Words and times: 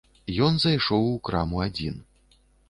Ён 0.45 0.55
зайшоў 0.63 1.05
у 1.09 1.19
краму 1.29 1.61
адзін. 1.67 2.01